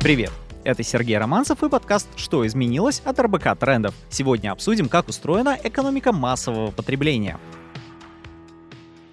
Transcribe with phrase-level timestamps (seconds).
[0.00, 0.30] Привет!
[0.62, 3.96] Это Сергей Романцев и подкаст «Что изменилось?» от РБК Трендов.
[4.10, 7.36] Сегодня обсудим, как устроена экономика массового потребления.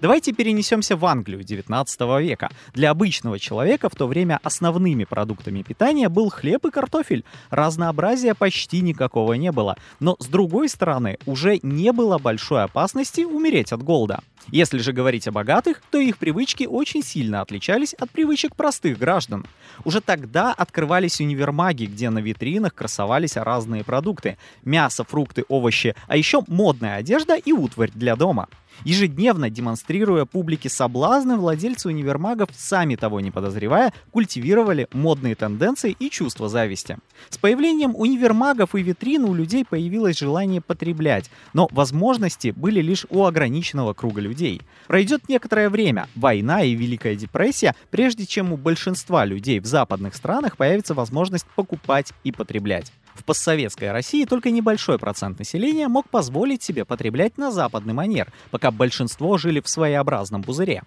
[0.06, 2.48] Давайте перенесемся в Англию 19 века.
[2.72, 7.24] Для обычного человека в то время основными продуктами питания был хлеб и картофель.
[7.50, 9.76] Разнообразия почти никакого не было.
[9.98, 14.20] Но с другой стороны, уже не было большой опасности умереть от голода.
[14.52, 19.44] Если же говорить о богатых, то их привычки очень сильно отличались от привычек простых граждан.
[19.84, 24.38] Уже тогда открывались универмаги, где на витринах красовались разные продукты.
[24.64, 28.46] Мясо, фрукты, овощи, а еще модная одежда и утварь для дома.
[28.84, 36.48] Ежедневно демонстрируя публике соблазны, владельцы универмагов, сами того не подозревая, культивировали модные тенденции и чувство
[36.48, 36.98] зависти.
[37.30, 43.24] С появлением универмагов и витрин у людей появилось желание потреблять, но возможности были лишь у
[43.24, 44.60] ограниченного круга людей.
[44.86, 50.56] Пройдет некоторое время, война и Великая депрессия, прежде чем у большинства людей в западных странах
[50.56, 52.92] появится возможность покупать и потреблять.
[53.16, 58.65] В постсоветской России только небольшой процент населения мог позволить себе потреблять на западный манер, пока
[58.70, 60.82] большинство жили в своеобразном пузыре.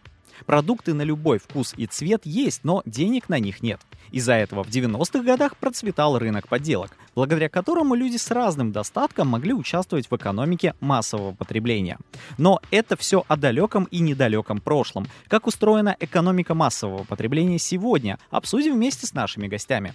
[0.45, 3.81] Продукты на любой вкус и цвет есть, но денег на них нет.
[4.11, 9.53] Из-за этого в 90-х годах процветал рынок подделок, благодаря которому люди с разным достатком могли
[9.53, 11.97] участвовать в экономике массового потребления.
[12.38, 15.08] Но это все о далеком и недалеком прошлом.
[15.27, 19.93] Как устроена экономика массового потребления сегодня, обсудим вместе с нашими гостями.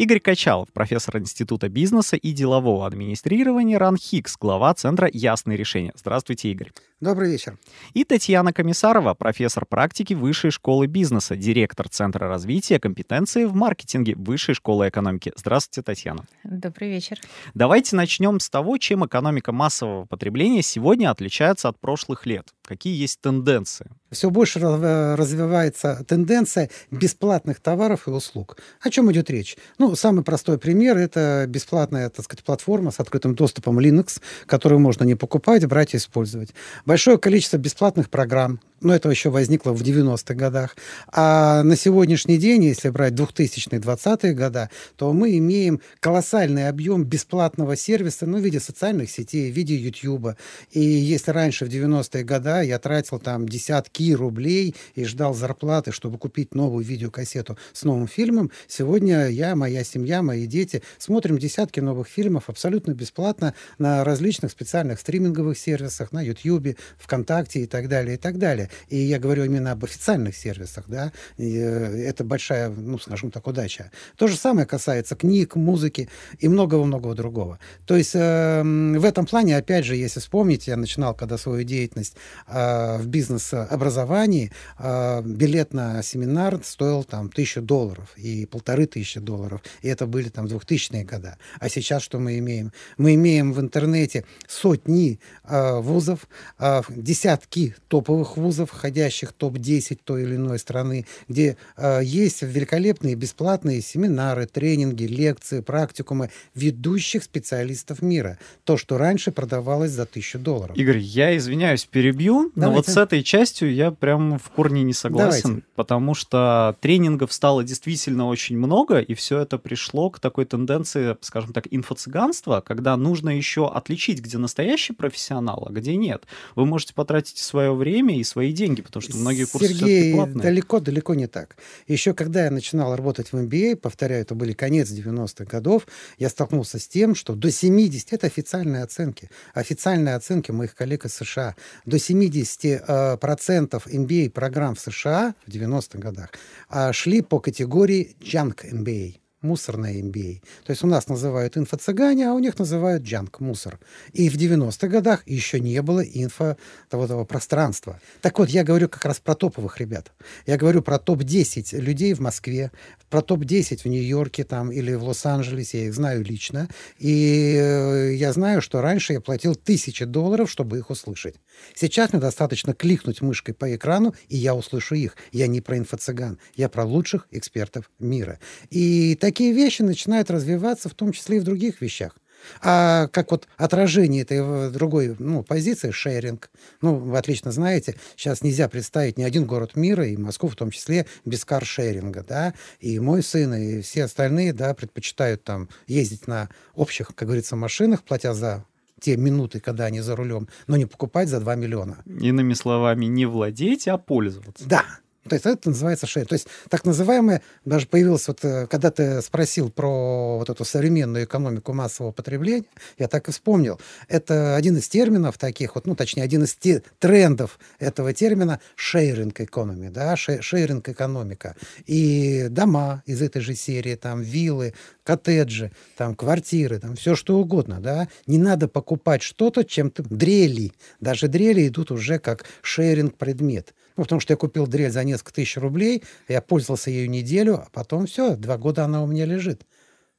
[0.00, 5.92] Игорь Качалов, профессор Института бизнеса и делового администрирования РАН Хикс, глава Центра «Ясные решения».
[5.94, 6.72] Здравствуйте, Игорь.
[7.00, 7.58] Добрый вечер.
[7.92, 14.54] И Татьяна Комиссарова, профессор практики Высшей школы бизнеса, директор Центра развития компетенции в маркетинге Высшей
[14.54, 15.34] школы экономики.
[15.36, 16.24] Здравствуйте, Татьяна.
[16.44, 17.18] Добрый вечер.
[17.52, 22.48] Давайте начнем с того, чем экономика массового потребления сегодня отличается от прошлых лет.
[22.62, 23.90] Какие есть тенденции?
[24.10, 28.56] Все больше развивается тенденция бесплатных товаров и услуг.
[28.80, 29.56] О чем идет речь?
[29.78, 35.04] Ну, самый простой пример— это бесплатная, так сказать, платформа с открытым доступом Linux, которую можно
[35.04, 36.50] не покупать, брать и использовать
[36.84, 40.76] большое количество бесплатных программ, но это еще возникло в 90-х годах.
[41.12, 47.76] А на сегодняшний день, если брать 2000-е, 20-е годы, то мы имеем колоссальный объем бесплатного
[47.76, 50.36] сервиса ну, в виде социальных сетей, в виде YouTube.
[50.72, 56.18] И если раньше, в 90-е годы, я тратил там десятки рублей и ждал зарплаты, чтобы
[56.18, 62.08] купить новую видеокассету с новым фильмом, сегодня я, моя семья, мои дети смотрим десятки новых
[62.08, 68.18] фильмов абсолютно бесплатно на различных специальных стриминговых сервисах, на YouTube, ВКонтакте и так далее, и
[68.18, 68.69] так далее.
[68.88, 73.46] И я говорю именно об официальных сервисах, да, и э, это большая, ну, скажем так,
[73.46, 73.90] удача.
[74.16, 76.08] То же самое касается книг, музыки
[76.38, 77.58] и многого-многого другого.
[77.86, 82.16] То есть э, в этом плане, опять же, если вспомнить, я начинал когда свою деятельность
[82.46, 89.62] э, в бизнес-образовании, э, билет на семинар стоил там тысячу долларов и полторы тысячи долларов,
[89.82, 91.36] и это были там 2000-е годы.
[91.58, 92.72] А сейчас что мы имеем?
[92.98, 99.98] Мы имеем в интернете сотни э, вузов, э, десятки топовых вузов, вузов, входящих в топ-10
[100.04, 108.02] той или иной страны, где э, есть великолепные бесплатные семинары, тренинги, лекции, практикумы ведущих специалистов
[108.02, 108.38] мира.
[108.64, 110.76] То, что раньше продавалось за тысячу долларов.
[110.76, 112.60] Игорь, я извиняюсь, перебью, Давайте.
[112.60, 115.66] но вот с этой частью я прям в корне не согласен, Давайте.
[115.74, 121.52] потому что тренингов стало действительно очень много, и все это пришло к такой тенденции, скажем
[121.52, 126.24] так, инфо-цыганства, когда нужно еще отличить, где настоящий профессионал, а где нет.
[126.54, 130.42] Вы можете потратить свое время и свои свои деньги, потому что многие курсы Сергей, платные.
[130.42, 131.56] далеко, далеко не так.
[131.88, 135.86] Еще когда я начинал работать в MBA, повторяю, это были конец 90-х годов,
[136.18, 141.14] я столкнулся с тем, что до 70, это официальные оценки, официальные оценки моих коллег из
[141.14, 141.54] США,
[141.86, 146.30] до 70% э, процентов MBA-программ в США в 90-х годах
[146.70, 150.42] э, шли по категории Junk MBA мусорная MBA.
[150.64, 153.78] То есть у нас называют инфо-цыгане, а у них называют джанк, мусор.
[154.12, 156.56] И в 90-х годах еще не было инфо
[156.88, 158.00] того, того пространства.
[158.20, 160.12] Так вот, я говорю как раз про топовых ребят.
[160.46, 162.70] Я говорю про топ-10 людей в Москве,
[163.08, 166.68] про топ-10 в Нью-Йорке там или в Лос-Анджелесе, я их знаю лично.
[166.98, 171.36] И э, я знаю, что раньше я платил тысячи долларов, чтобы их услышать.
[171.74, 175.16] Сейчас мне достаточно кликнуть мышкой по экрану, и я услышу их.
[175.32, 178.38] Я не про инфо-цыган, я про лучших экспертов мира.
[178.70, 182.16] И такие вещи начинают развиваться в том числе и в других вещах.
[182.62, 186.50] А как вот отражение этой другой ну, позиции, шеринг,
[186.80, 190.70] ну, вы отлично знаете, сейчас нельзя представить ни один город мира, и Москву в том
[190.70, 196.48] числе, без каршеринга, да, и мой сын, и все остальные, да, предпочитают там ездить на
[196.74, 198.64] общих, как говорится, машинах, платя за
[199.00, 202.02] те минуты, когда они за рулем, но не покупать за 2 миллиона.
[202.06, 204.68] Иными словами, не владеть, а пользоваться.
[204.68, 204.84] Да,
[205.30, 206.28] То есть это называется шейринг.
[206.28, 211.24] То есть так называемое, даже появилось, вот, э, когда ты спросил про вот эту современную
[211.24, 212.64] экономику массового потребления,
[212.98, 213.80] я так и вспомнил.
[214.08, 219.40] Это один из терминов таких, вот, ну, точнее, один из те, трендов этого термина шейринг
[219.40, 221.54] экономи, да, шейринг экономика.
[221.86, 224.74] И дома из этой же серии, там, виллы,
[225.04, 228.08] коттеджи, там, квартиры, там, все что угодно, да.
[228.26, 230.02] Не надо покупать что-то, чем ты...
[230.02, 230.72] Дрели.
[230.98, 233.74] Даже дрели идут уже как шейринг предмет.
[234.00, 237.68] Ну, потому что я купил дрель за несколько тысяч рублей, я пользовался ею неделю, а
[237.70, 239.66] потом все, два года она у меня лежит.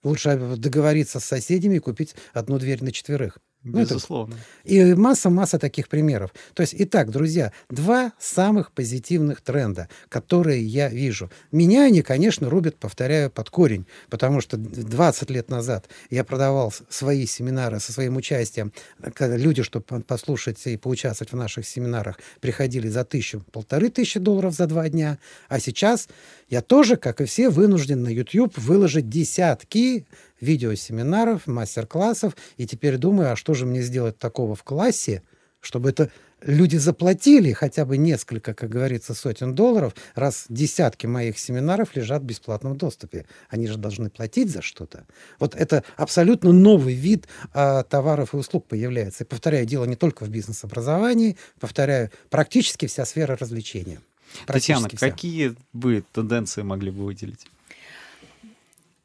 [0.04, 3.40] Лучше договориться с соседями и купить одну дверь на четверых.
[3.64, 4.36] Безусловно.
[4.36, 4.74] Ну, это...
[4.74, 6.34] И масса-масса таких примеров.
[6.56, 11.30] То есть, итак, друзья, два самых позитивных тренда, которые я вижу.
[11.52, 17.28] Меня они, конечно, рубят, повторяю, под корень, потому что 20 лет назад я продавал свои
[17.28, 18.74] семинары со своим участием.
[19.14, 24.56] Когда люди, чтобы послушать и поучаствовать в наших семинарах, приходили за тысячу, полторы тысячи долларов
[24.56, 25.20] за два дня.
[25.50, 26.10] А сейчас
[26.50, 30.06] я тоже, как и все, вынужден на YouTube выложить десятки
[30.42, 35.24] видеосеминаров, мастер-классов, и теперь думаю, а что же мне сделать такого в классе,
[35.62, 36.12] чтобы это
[36.42, 42.26] люди заплатили хотя бы несколько, как говорится, сотен долларов, раз десятки моих семинаров лежат в
[42.26, 43.26] бесплатном доступе.
[43.50, 45.06] Они же должны платить за что-то.
[45.40, 49.24] Вот это абсолютно новый вид а, товаров и услуг появляется.
[49.24, 54.02] И повторяю, дело не только в бизнес-образовании, повторяю, практически вся сфера развлечения.
[54.46, 54.98] Татьяна, вся.
[54.98, 57.48] какие бы тенденции могли бы выделить?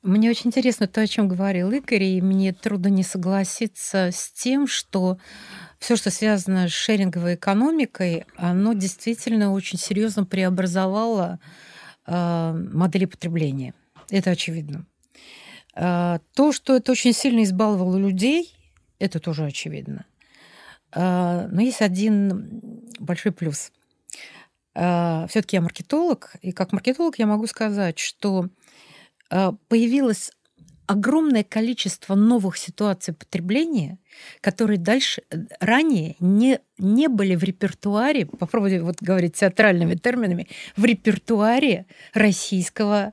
[0.06, 4.68] Мне очень интересно то, о чем говорил Игорь, и мне трудно не согласиться с тем,
[4.68, 5.18] что
[5.80, 11.40] все, что связано с шеринговой экономикой, оно действительно очень серьезно преобразовало
[12.06, 13.74] э, модели потребления.
[14.08, 14.86] Это очевидно.
[15.74, 18.54] Э, то, что это очень сильно избаловало людей,
[19.00, 20.06] это тоже очевидно.
[20.94, 23.72] Э, но есть один большой плюс.
[24.76, 28.50] Э, Все-таки я маркетолог, и как маркетолог я могу сказать, что
[29.68, 30.30] появилось
[30.86, 33.98] огромное количество новых ситуаций потребления,
[34.40, 40.84] которые дальше, э, ранее не, не были в репертуаре, попробуйте вот говорить театральными терминами, в
[40.84, 43.12] репертуаре российского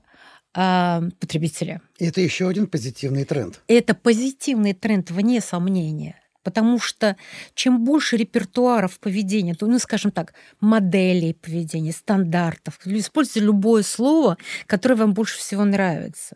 [0.55, 1.81] э, потребителя.
[1.99, 3.61] Это еще один позитивный тренд.
[3.67, 6.19] Это позитивный тренд, вне сомнения.
[6.43, 7.15] Потому что
[7.55, 14.37] чем больше репертуаров поведения, то, ну, скажем так, моделей поведения, стандартов, используйте любое слово,
[14.67, 16.35] которое вам больше всего нравится.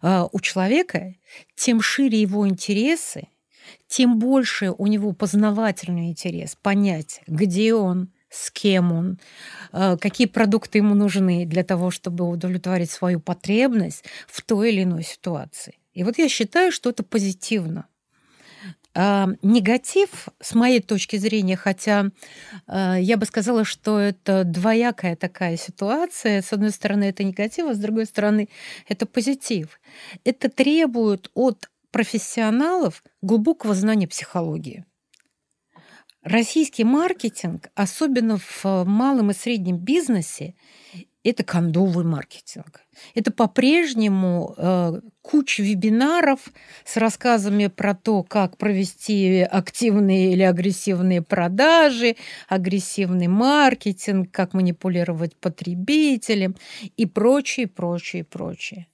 [0.00, 1.14] А, у человека,
[1.54, 3.28] тем шире его интересы,
[3.86, 9.18] тем больше у него познавательный интерес понять, где он, с кем он,
[9.72, 15.04] а, какие продукты ему нужны для того, чтобы удовлетворить свою потребность в той или иной
[15.04, 15.78] ситуации.
[15.92, 17.86] И вот я считаю, что это позитивно.
[18.96, 22.10] А, негатив, с моей точки зрения, хотя
[22.66, 26.42] а, я бы сказала, что это двоякая такая ситуация.
[26.42, 28.48] С одной стороны, это негатив, а с другой стороны,
[28.88, 29.80] это позитив.
[30.24, 34.84] Это требует от профессионалов глубокого знания психологии.
[36.22, 40.54] Российский маркетинг, особенно в малом и среднем бизнесе,
[41.24, 42.82] это кондовый маркетинг.
[43.14, 46.52] Это по-прежнему э, куча вебинаров
[46.84, 52.16] с рассказами про то, как провести активные или агрессивные продажи,
[52.48, 56.56] агрессивный маркетинг, как манипулировать потребителем
[56.96, 58.86] и прочее, прочее, прочее.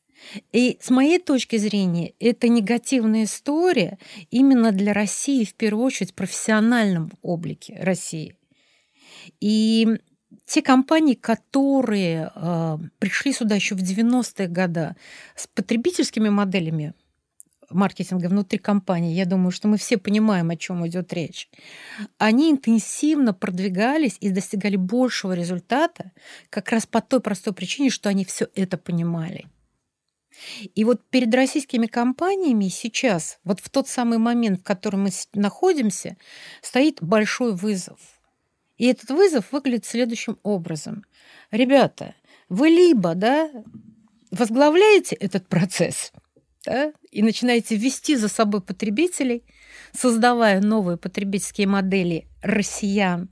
[0.53, 3.99] И с моей точки зрения, это негативная история
[4.31, 8.37] именно для России, в первую очередь, в профессиональном облике России.
[9.41, 9.99] И
[10.51, 14.97] те компании, которые э, пришли сюда еще в 90-е годы
[15.37, 16.93] с потребительскими моделями
[17.71, 21.49] маркетинга внутри компании, я думаю, что мы все понимаем, о чем идет речь,
[22.19, 26.11] они интенсивно продвигались и достигали большего результата
[26.51, 29.47] как раз по той простой причине, что они все это понимали.
[30.75, 36.17] И вот перед российскими компаниями сейчас, вот в тот самый момент, в котором мы находимся,
[36.61, 38.01] стоит большой вызов–
[38.81, 41.05] и этот вызов выглядит следующим образом.
[41.51, 42.15] Ребята,
[42.49, 43.51] вы либо да,
[44.31, 46.13] возглавляете этот процесс
[46.65, 49.45] да, и начинаете вести за собой потребителей,
[49.93, 53.29] создавая новые потребительские модели россиян,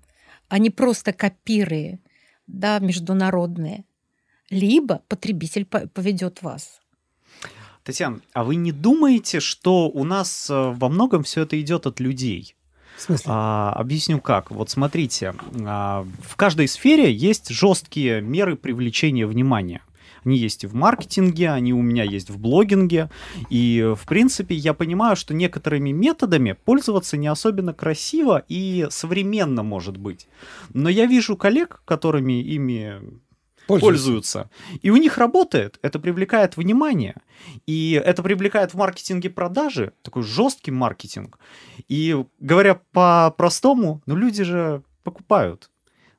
[0.49, 2.01] а не просто копирые,
[2.47, 3.87] да, международные,
[4.51, 6.79] либо потребитель поведет вас.
[7.85, 12.01] Татьяна, а вы не думаете, что у нас э, во многом все это идет от
[12.01, 12.55] людей?
[12.99, 13.27] Смысле?
[13.27, 14.51] А, объясню как.
[14.51, 19.83] Вот смотрите, а, в каждой сфере есть жесткие меры привлечения внимания.
[20.25, 23.09] Они есть и в маркетинге, они у меня есть в блогинге.
[23.51, 29.97] И, в принципе, я понимаю, что некоторыми методами пользоваться не особенно красиво и современно может
[29.97, 30.29] быть.
[30.75, 33.01] Но я вижу коллег, которыми ими
[33.69, 34.51] пользуются.
[34.83, 37.15] И у них работает, это привлекает внимание.
[37.67, 41.39] И это привлекает в маркетинге продажи, такой жесткий маркетинг.
[41.89, 45.71] И говоря по-простому, ну люди же покупают.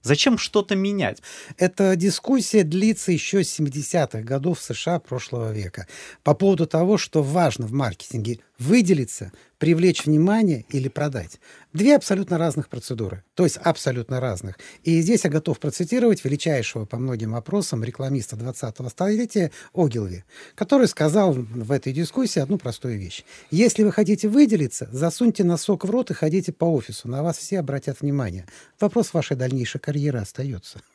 [0.01, 1.21] Зачем что-то менять?
[1.57, 5.87] Эта дискуссия длится еще с 70-х годов США прошлого века
[6.23, 11.39] по поводу того, что важно в маркетинге выделиться, привлечь внимание или продать.
[11.73, 14.57] Две абсолютно разных процедуры, то есть абсолютно разных.
[14.83, 20.23] И здесь я готов процитировать величайшего по многим вопросам рекламиста 20-го столетия Огилви,
[20.55, 23.23] который сказал в этой дискуссии одну простую вещь.
[23.51, 27.59] Если вы хотите выделиться, засуньте носок в рот и ходите по офису, на вас все
[27.59, 28.47] обратят внимание.
[28.79, 30.81] Вопрос вашей дальнейшей карьеры остается.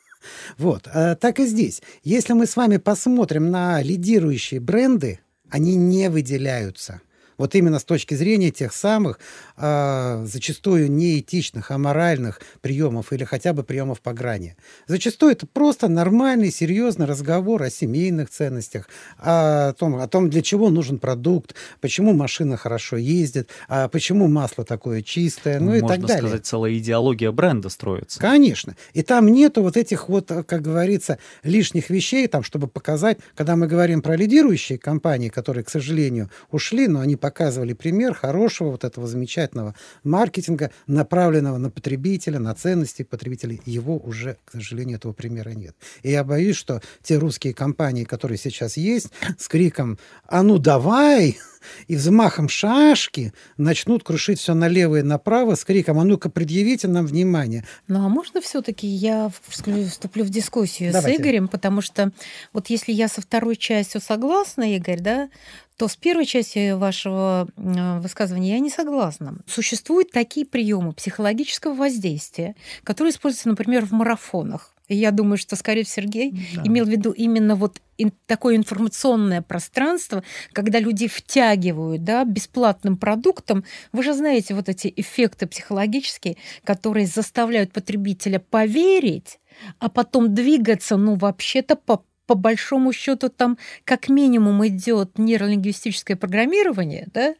[0.57, 0.87] Вот.
[0.91, 1.83] А, так и здесь.
[2.03, 5.19] Если мы с вами посмотрим на лидирующие бренды,
[5.51, 7.01] они не выделяются.
[7.37, 9.19] Вот именно с точки зрения тех самых
[9.57, 14.55] э, зачастую неэтичных, аморальных приемов или хотя бы приемов по грани.
[14.87, 18.87] Зачастую это просто нормальный, серьезный разговор о семейных ценностях,
[19.17, 24.63] о том, о том, для чего нужен продукт, почему машина хорошо ездит, а почему масло
[24.63, 26.01] такое чистое, ну, ну и так далее.
[26.01, 28.19] Можно сказать, целая идеология бренда строится.
[28.19, 28.75] Конечно.
[28.93, 33.67] И там нету вот этих вот, как говорится, лишних вещей, там, чтобы показать, когда мы
[33.67, 39.07] говорим про лидирующие компании, которые, к сожалению, ушли, но они показывали пример хорошего вот этого
[39.07, 43.59] замечательного маркетинга, направленного на потребителя, на ценности потребителей.
[43.65, 45.75] Его уже, к сожалению, этого примера нет.
[46.03, 51.39] И я боюсь, что те русские компании, которые сейчас есть, с криком «А ну давай!»
[51.87, 57.05] И взмахом шашки начнут крушить все налево и направо с криком «А ну-ка, предъявите нам
[57.05, 61.17] внимание!» Ну, а можно все-таки я вступлю в дискуссию Давайте.
[61.17, 62.11] с Игорем, потому что
[62.53, 65.29] вот если я со второй частью согласна, Игорь, да,
[65.77, 69.37] то с первой частью вашего высказывания я не согласна.
[69.45, 74.74] Существуют такие приемы психологического воздействия, которые используются, например, в марафонах.
[74.87, 76.63] Я думаю, что, скорее всего, Сергей да.
[76.63, 77.81] имел в виду именно вот
[78.25, 83.63] такое информационное пространство, когда люди втягивают да, бесплатным продуктом.
[83.93, 89.39] Вы же знаете вот эти эффекты психологические, которые заставляют потребителя поверить,
[89.79, 97.07] а потом двигаться, ну, вообще-то по по большому счету там как минимум идет нейролингвистическое программирование,
[97.13, 97.35] да,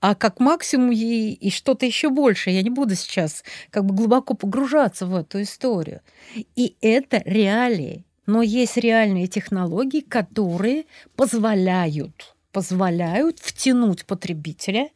[0.00, 2.50] а как максимум и, и что-то еще больше.
[2.50, 6.00] Я не буду сейчас как бы глубоко погружаться в эту историю.
[6.56, 8.04] И это реалии.
[8.26, 10.84] Но есть реальные технологии, которые
[11.16, 14.88] позволяют позволяют втянуть потребителя,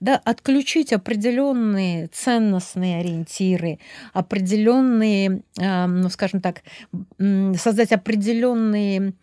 [0.00, 3.78] да, отключить определенные ценностные ориентиры,
[4.12, 6.62] определенные, э, ну, скажем так,
[7.18, 9.14] создать определенные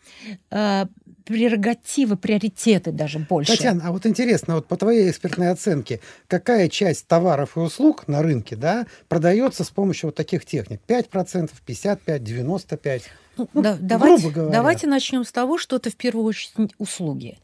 [0.52, 0.86] э,
[1.28, 3.52] прерогативы, приоритеты даже больше.
[3.52, 8.22] Татьяна, а вот интересно, вот по твоей экспертной оценке, какая часть товаров и услуг на
[8.22, 10.80] рынке да, продается с помощью вот таких техник?
[10.88, 13.04] 5%, 55%, 95%?
[13.38, 17.38] Ну, да, давайте, давайте начнем с того, что это в первую очередь услуги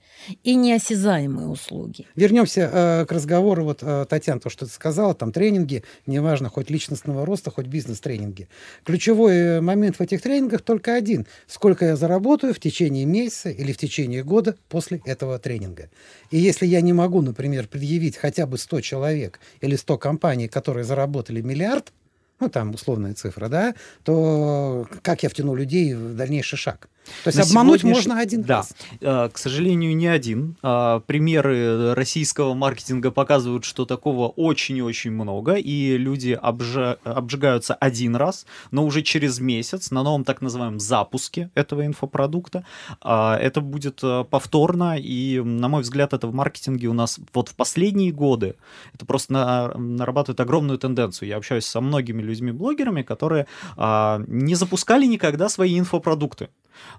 [0.44, 2.08] и неосязаемые услуги.
[2.16, 6.70] Вернемся э, к разговору, вот, э, Татьяна, то, что ты сказала, там тренинги, неважно, хоть
[6.70, 8.48] личностного роста, хоть бизнес-тренинги.
[8.84, 11.28] Ключевой э, момент в этих тренингах только один.
[11.48, 15.90] Сколько я заработаю в течение месяца или в течение года после этого тренинга.
[16.32, 20.84] И если я не могу, например, предъявить хотя бы 100 человек или 100 компаний, которые
[20.84, 21.92] заработали миллиард,
[22.40, 26.90] ну, там условная цифра, да, то как я втяну людей в дальнейший шаг?
[27.24, 27.98] То есть На обмануть сегодняш...
[27.98, 28.58] можно один да.
[28.58, 28.74] раз.
[29.00, 30.56] Да, к сожалению, не один.
[30.62, 36.98] А, примеры российского маркетинга показывают, что такого очень и очень много, и люди обжа...
[37.04, 42.66] обжигаются один раз, но уже через месяц на новом так называемом запуске этого инфопродукта
[43.02, 47.50] а, это будет а, повторно, и, на мой взгляд, это в маркетинге у нас вот
[47.50, 48.56] в последние годы
[48.94, 49.68] это просто на...
[49.78, 51.30] нарабатывает огромную тенденцию.
[51.30, 56.50] Я общаюсь со многими людьми-блогерами, которые не запускали никогда свои инфопродукты.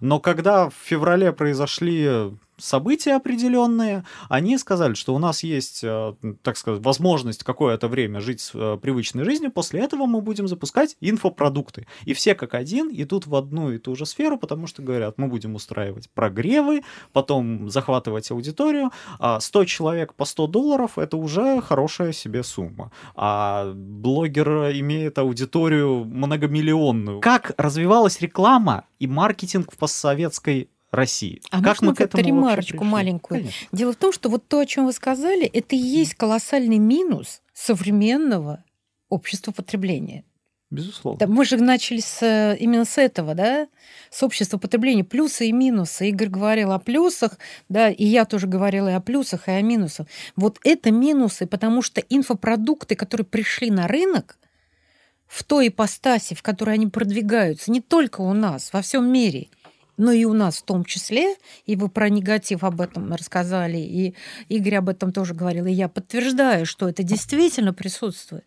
[0.00, 6.56] Но когда в феврале произошли события определенные, они сказали, что у нас есть, э, так
[6.56, 11.86] сказать, возможность какое-то время жить э, привычной жизнью, после этого мы будем запускать инфопродукты.
[12.04, 15.28] И все как один идут в одну и ту же сферу, потому что говорят, мы
[15.28, 16.82] будем устраивать прогревы,
[17.12, 22.92] потом захватывать аудиторию, а 100 человек по 100 долларов— это уже хорошая себе сумма.
[23.14, 27.20] А блогер имеет аудиторию многомиллионную.
[27.20, 31.42] Как развивалась реклама и маркетинг в постсоветской России.
[31.50, 33.40] А как мы к этому ремарочку маленькую?
[33.40, 33.68] Конечно.
[33.72, 37.42] Дело в том, что вот то, о чем вы сказали, это и есть колоссальный минус
[37.52, 38.64] современного
[39.08, 40.24] общества потребления.
[40.70, 41.18] Безусловно.
[41.18, 43.68] Да, мы же начали с, именно с этого, да,
[44.10, 46.08] с общества потребления, плюсы и минусы.
[46.08, 50.08] Игорь говорил о плюсах, да, и я тоже говорила и о плюсах, и о минусах.
[50.34, 54.36] Вот это минусы, потому что инфопродукты, которые пришли на рынок,
[55.26, 59.48] в той ипостаси, в которой они продвигаются, не только у нас, во всем мире,
[59.96, 61.36] но и у нас в том числе,
[61.66, 64.14] и вы про негатив об этом рассказали, и
[64.48, 68.46] Игорь об этом тоже говорил, и я подтверждаю, что это действительно присутствует.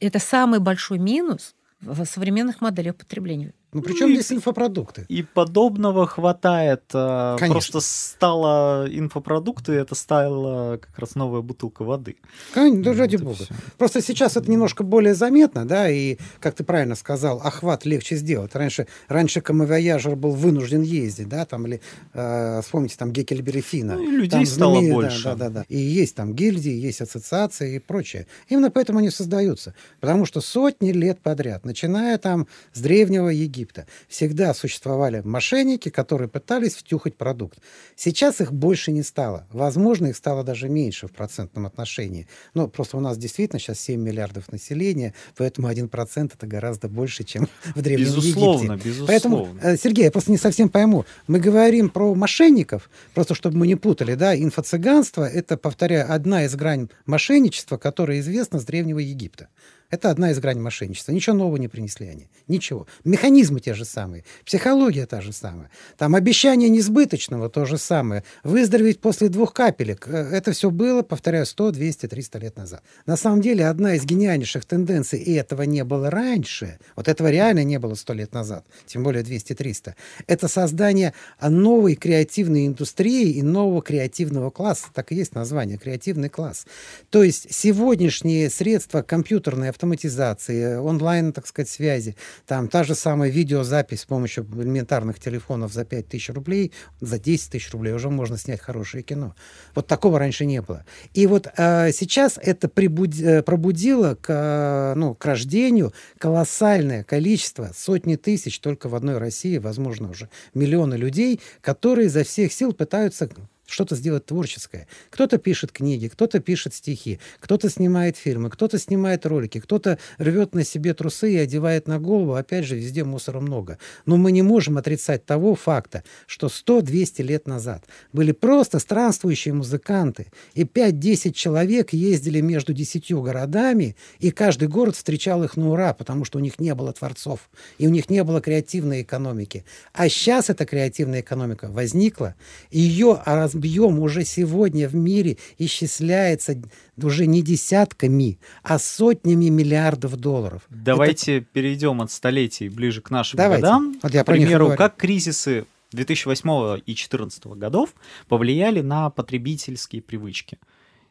[0.00, 3.54] Это самый большой минус в современных моделях потребления.
[3.72, 5.06] Ну, причем ну, здесь инфопродукты?
[5.08, 6.82] И подобного хватает.
[6.92, 7.54] А, Конечно.
[7.54, 12.16] Просто стало инфопродукты, это стала как раз новая бутылка воды.
[12.52, 13.36] Конечно, да, ради бога.
[13.36, 13.54] Все.
[13.78, 18.54] Просто сейчас это немножко более заметно, да, и, как ты правильно сказал, охват легче сделать.
[18.54, 21.80] Раньше, раньше камовояжер был вынужден ездить, да, там, или,
[22.12, 23.94] э, вспомните, там, Геккельбери Фина.
[23.94, 24.94] Ну, и людей там, стало знамен...
[24.94, 25.24] больше.
[25.24, 25.64] Да, да, да, да.
[25.68, 28.26] И есть там гильдии, есть ассоциации и прочее.
[28.48, 29.74] Именно поэтому они создаются.
[30.00, 33.86] Потому что сотни лет подряд, начиная там с древнего Египта, Египта.
[34.08, 37.58] Всегда существовали мошенники, которые пытались втюхать продукт.
[37.94, 39.46] Сейчас их больше не стало.
[39.52, 42.26] Возможно, их стало даже меньше в процентном отношении.
[42.54, 47.48] Но просто у нас действительно сейчас 7 миллиардов населения, поэтому 1% это гораздо больше, чем
[47.74, 48.88] в Древнем безусловно, Египте.
[48.88, 51.04] Безусловно, Поэтому, э, Сергей, я просто не совсем пойму.
[51.26, 56.54] Мы говорим про мошенников, просто чтобы мы не путали, да, инфо-цыганство— это, повторяю, одна из
[56.54, 59.48] грань мошенничества, которая известна с Древнего Египта.
[59.90, 61.12] Это одна из граней мошенничества.
[61.12, 62.28] Ничего нового не принесли они.
[62.46, 62.86] Ничего.
[63.04, 64.24] Механизмы те же самые.
[64.44, 65.70] Психология та же самая.
[65.98, 68.22] Там обещание несбыточного то же самое.
[68.44, 70.06] Выздороветь после двух капелек.
[70.06, 72.82] Э, это все было, повторяю, 100, 200, 300 лет назад.
[73.06, 77.64] На самом деле, одна из гениальнейших тенденций, и этого не было раньше, вот этого реально
[77.64, 79.94] не было 100 лет назад, тем более 200-300,
[80.26, 84.86] это создание новой креативной индустрии и нового креативного класса.
[84.94, 86.66] Так и есть название, креативный класс.
[87.10, 92.14] То есть сегодняшние средства компьютерной автоматизации, онлайн, так сказать, связи.
[92.46, 97.50] Там та же самая видеозапись с помощью элементарных телефонов за 5 тысяч рублей, за 10
[97.50, 99.34] тысяч рублей уже можно снять хорошее кино.
[99.74, 100.84] Вот такого раньше не было.
[101.14, 103.18] И вот э, сейчас это прибуд...
[103.18, 109.56] Э, пробудило к, э, ну, к рождению колоссальное количество, сотни тысяч только в одной России,
[109.56, 113.30] возможно, уже миллионы людей, которые изо всех сил пытаются
[113.70, 114.86] что-то сделать творческое.
[115.10, 120.64] Кто-то пишет книги, кто-то пишет стихи, кто-то снимает фильмы, кто-то снимает ролики, кто-то рвет на
[120.64, 122.34] себе трусы и одевает на голову.
[122.34, 123.78] Опять же, везде мусора много.
[124.06, 130.26] Но мы не можем отрицать того факта, что 100-200 лет назад были просто странствующие музыканты,
[130.54, 136.24] и 5-10 человек ездили между 10 городами, и каждый город встречал их на ура, потому
[136.24, 139.64] что у них не было творцов, и у них не было креативной экономики.
[139.92, 142.34] А сейчас эта креативная экономика возникла,
[142.70, 143.20] ее
[143.60, 146.60] объем уже сегодня в мире исчисляется
[146.96, 150.62] уже не десятками, а сотнями миллиардов долларов.
[150.70, 151.46] Давайте Это...
[151.52, 153.62] перейдем от столетий ближе к нашим Давайте.
[153.62, 153.96] годам.
[154.02, 157.94] Вот я к примеру, как кризисы 2008 и 2014 годов
[158.28, 160.58] повлияли на потребительские привычки.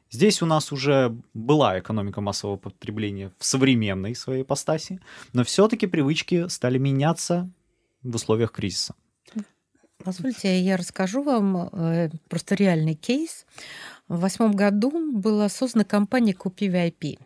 [0.09, 4.99] Здесь у нас уже была экономика массового потребления в современной своей ипостаси,
[5.33, 7.47] но все-таки привычки стали меняться
[8.01, 8.95] в условиях кризиса.
[10.03, 13.45] Позвольте, я расскажу вам э, просто реальный кейс.
[14.07, 17.19] В восьмом году была создана компания «Купи VIP».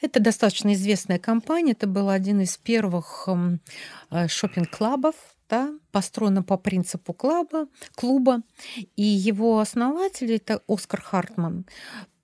[0.00, 1.72] Это достаточно известная компания.
[1.72, 3.60] Это был один из первых эм,
[4.10, 5.14] э, шопинг-клабов,
[5.50, 8.42] да, построена по принципу клуба, клуба.
[8.96, 11.66] И его основатель, это Оскар Хартман,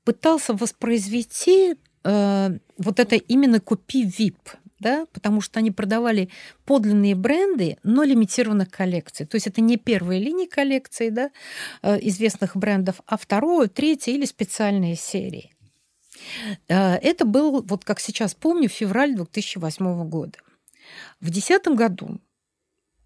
[0.05, 4.39] пытался воспроизвести э, вот это именно «Купи VIP»,
[4.83, 6.29] да, потому что они продавали
[6.65, 9.25] подлинные бренды, но лимитированных коллекций.
[9.25, 11.31] То есть это не первые линии коллекции да,
[11.83, 15.55] э, известных брендов, а второе, третье или специальные серии.
[16.69, 20.39] Э, это был, вот как сейчас помню, февраль 2008 года.
[21.21, 22.21] В 2010 году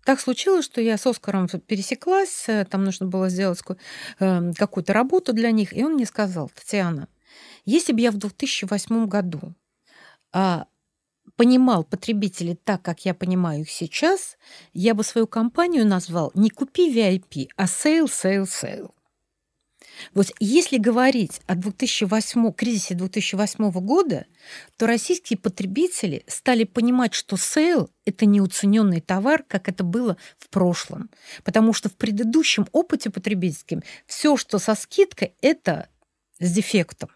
[0.04, 3.60] так случилось, что я с Оскаром пересеклась, э, там нужно было сделать
[4.18, 7.08] какую-то работу для них, и он мне сказал, Татьяна,
[7.66, 9.54] если бы я в 2008 году
[10.32, 10.66] а,
[11.36, 14.36] понимал потребителей так, как я понимаю их сейчас,
[14.72, 18.90] я бы свою компанию назвал не «KupiVIP», а «Sale, Sale, Sale».
[20.14, 24.26] Вот если говорить о 2008, кризисе 2008 года,
[24.76, 30.48] то российские потребители стали понимать, что sale– это не уцененный товар, как это было в
[30.48, 31.10] прошлом.
[31.44, 35.88] Потому что в предыдущем опыте потребительским все, что со скидкой, это
[36.38, 37.10] с дефектом.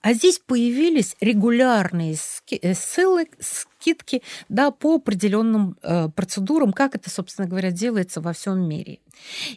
[0.00, 2.16] А здесь появились регулярные
[2.50, 8.32] э, sale ы, скидки да, по определенным э, процедурам, как это, собственно говоря, делается во
[8.32, 8.98] всем мире.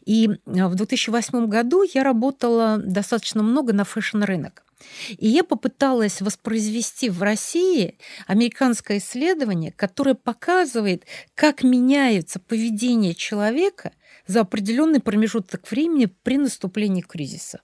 [0.06, 4.64] И э, в 2008 году я работала достаточно много на fashion-рынок.
[5.10, 11.06] И я попыталась воспроизвести в России американское исследование, которое показывает,
[11.36, 13.92] как меняется поведение человека
[14.28, 17.62] за определенный промежуток времени при наступлении кризиса.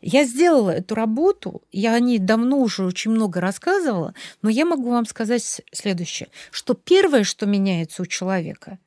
[0.00, 4.90] Я сделала эту работу, я о ней давно уже очень много рассказывала, но я могу
[4.90, 8.78] вам сказать следующее, что первое, что меняется у человека,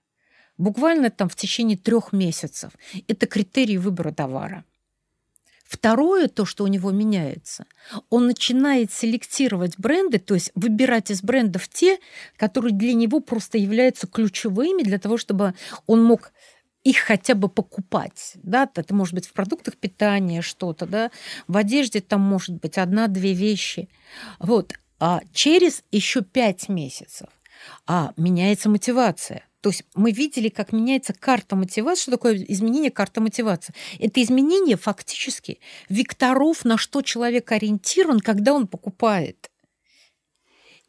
[0.58, 2.72] буквально там в течение трех месяцев,
[3.08, 4.64] это критерии выбора товара.
[5.70, 7.66] Второе, то, что у него меняется,
[8.10, 12.00] он начинает селектировать бренды, то есть выбирать из брендов те,
[12.38, 15.54] которые для него просто являются ключевыми для того, чтобы
[15.86, 16.32] он мог
[16.84, 18.34] их хотя бы покупать.
[18.36, 18.70] Да?
[18.74, 21.12] Это может быть в продуктах питания что-то, да?
[21.48, 23.90] в одежде там может быть одна-две вещи.
[24.40, 24.74] Вот.
[25.00, 27.30] А через еще пять месяцев
[27.88, 29.46] а меняется мотивация.
[29.62, 32.04] То есть мы видели, как меняется карта мотивации.
[32.04, 33.74] Что такое изменение карты мотивации?
[34.00, 39.52] Это изменение фактически векторов, на что человек ориентирован, когда он покупает.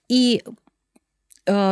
[0.09, 0.45] И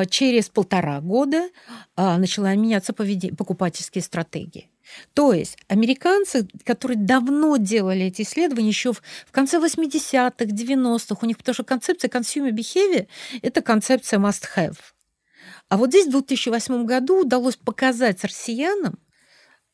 [0.09, 1.49] через полтора года
[1.97, 4.71] э, начала меняться поведение, покупательские стратегии.
[5.15, 11.27] То есть американцы, которые давно делали эти исследования, еще в, в конце 80-х, 90-х, у
[11.27, 13.07] них, потому что концепция consumer behavior–
[13.43, 14.79] это концепция must-have.
[15.69, 18.99] А вот здесь в 2008 году удалось показать россиянам,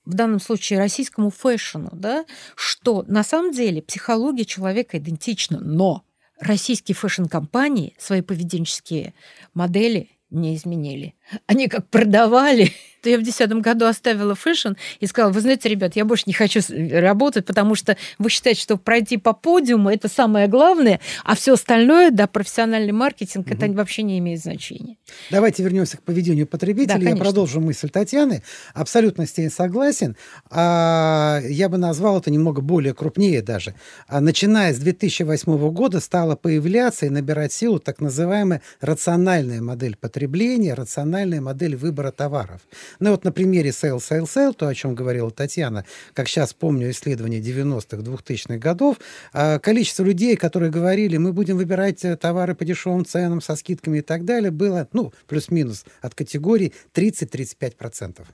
[0.04, 2.26] в данном случае российскому фэшну, да,
[2.56, 6.04] что на самом деле психология человека идентична, но
[6.40, 9.14] российские fashion-компании свои поведенческие
[9.54, 11.14] модели не изменили.
[11.46, 12.72] Они как продавали
[13.04, 16.32] то я в 2010 году оставила fashion и сказала, вы знаете, ребят, я больше не
[16.32, 16.60] хочу
[16.90, 22.10] работать, потому что вы считаете, что пройти по подиуму– это самое главное, а все остальное,
[22.10, 23.54] да, профессиональный маркетинг, угу.
[23.54, 24.96] это вообще не имеет значения.
[25.30, 26.98] Давайте вернемся к поведению потребителя.
[26.98, 28.42] Да, я продолжу мысль Татьяны.
[28.72, 30.16] Абсолютно с ней согласен.
[30.50, 33.74] А, я бы назвал это немного более крупнее даже.
[34.08, 40.72] А, начиная с 2008 года стала появляться и набирать силу так называемая рациональная модель потребления,
[40.72, 42.60] рациональная модель выбора товаров.
[42.98, 46.90] Ну вот на примере Sale, Sale, Sale, то, о чем говорила Татьяна, как сейчас помню
[46.90, 48.96] исследования 90-х, 2000-х годов,
[49.32, 53.98] а, количество людей, которые говорили, мы будем выбирать э, товары по дешевым ценам, со скидками
[53.98, 58.24] и так далее, было, ну, плюс-минус от категории 30-35%.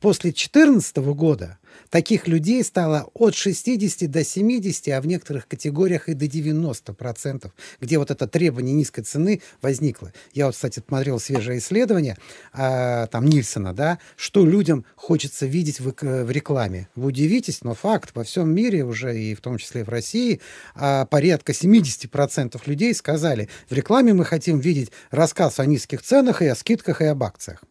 [0.00, 1.58] После 2014 года
[1.90, 7.50] таких людей стало от 60 до 70, а в некоторых категориях и до 90%,
[7.80, 10.12] где вот это требование низкой цены возникло.
[10.32, 12.16] Я вот, кстати, смотрел свежее исследование
[12.52, 16.88] а, там Нильсона, да, что людям хочется видеть в, в рекламе.
[16.94, 20.40] Вы удивитесь, но факт, во всем мире уже, и в том числе в России,
[20.74, 26.46] а, порядка 70% людей сказали, в рекламе мы хотим видеть рассказ о низких ценах и
[26.46, 27.62] о скидках и об акциях.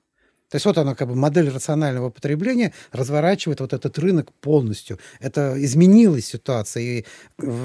[0.50, 5.00] То есть вот она как бы модель рационального потребления разворачивает вот этот рынок полностью.
[5.20, 6.84] Это изменилась ситуация.
[6.84, 7.06] И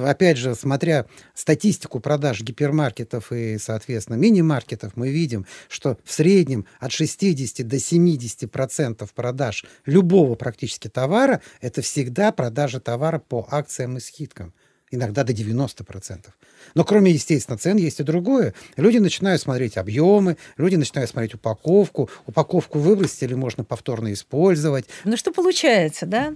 [0.05, 6.93] опять же, смотря статистику продаж гипермаркетов и, соответственно, мини-маркетов, мы видим, что в среднем от
[6.93, 14.01] 60 до 70 процентов продаж любого практически товара это всегда продажа товара по акциям и
[14.01, 14.55] скидкам
[14.91, 16.27] иногда до 90%.
[16.75, 18.55] Но кроме, естественно, цен есть и другое.
[18.77, 22.11] Люди начинают смотреть объемы, люди начинают смотреть упаковку.
[22.27, 24.87] Упаковку выбросить или можно повторно использовать.
[25.05, 26.35] Ну что получается, да?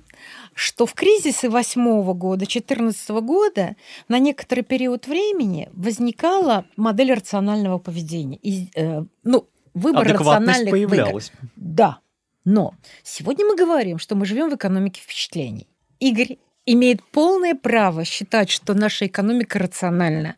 [0.55, 3.77] Что в кризисы восьмого года, 14 года
[4.09, 8.39] на некоторый период времени возникала модель рационального поведения.
[8.43, 11.33] И, э, ну, выбор рациональных появлялась.
[11.35, 11.53] Выгод.
[11.57, 11.99] Да.
[12.45, 15.67] Но сегодня мы говорим, что мы живем в экономике впечатлений.
[15.99, 20.37] Игорь имеет полное право считать, что наша экономика рациональна.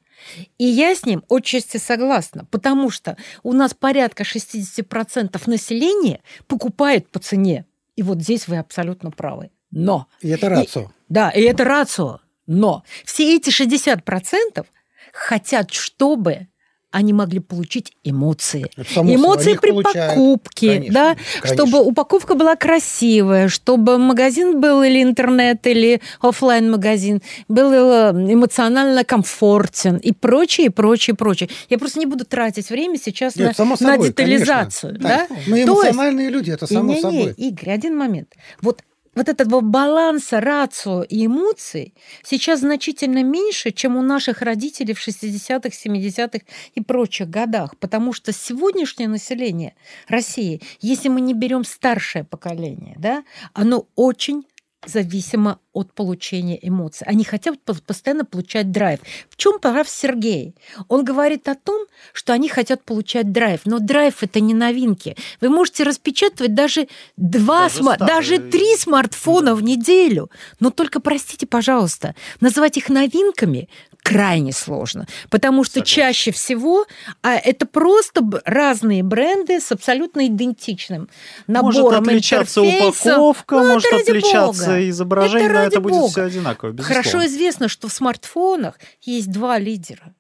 [0.59, 7.19] И я с ним отчасти согласна, потому что у нас порядка 60% населения покупает по
[7.19, 7.67] цене.
[7.97, 9.51] И вот здесь вы абсолютно правы.
[9.71, 10.07] Но...
[10.21, 10.83] И это рацио.
[10.83, 12.21] И, да, и это рацио.
[12.47, 14.67] Но все эти 60%
[15.12, 16.49] хотят, чтобы
[16.97, 18.65] они могли получить эмоции.
[18.95, 20.15] эмоции при получают.
[20.15, 21.67] покупке, конечно, да, конечно.
[21.67, 29.05] чтобы упаковка была красивая, чтобы магазин был или интернет, или офлайн магазин был э, эмоционально
[29.05, 31.51] комфортен и прочее, прочее, прочее.
[31.69, 34.99] Я просто не буду тратить время сейчас Нет, на, собой, на детализацию.
[34.99, 35.27] Да?
[35.29, 35.37] Да?
[35.47, 37.35] Мы эмоциональные есть, люди, это само не, не, собой.
[37.37, 38.33] Игорь, один момент.
[38.63, 38.81] Вот
[39.16, 45.70] вот этого баланса рацио и эмоций сейчас значительно меньше, чем у наших родителей в 60-х,
[45.70, 47.76] 70-х и прочих годах.
[47.79, 49.74] Потому что сегодняшнее население
[50.07, 53.24] России, если мы не берем старшее поколение, да,
[53.55, 54.44] оно очень
[54.87, 57.07] зависимо от получения эмоций.
[57.07, 59.01] Они хотят постоянно получать драйв.
[59.29, 60.55] В чем прав Сергей?
[60.88, 65.16] Он говорит о том, что они хотят получать драйв, но драйв это не новинки.
[65.40, 71.46] Вы можете распечатывать даже два, даже, сма- даже три смартфона в неделю, но только простите,
[71.46, 73.68] пожалуйста, называть их новинками
[74.07, 75.95] крайне сложно, потому что Согласен.
[75.95, 76.87] чаще всего
[77.23, 81.09] а это просто разные бренды с абсолютно идентичным
[81.47, 84.88] набором Может отличаться упаковка, ну, может отличаться Бога.
[84.88, 86.71] изображение, это но это будет все одинаково.
[86.71, 87.03] Безусловно.
[87.03, 90.14] Хорошо известно, что в смартфонах есть два лидера.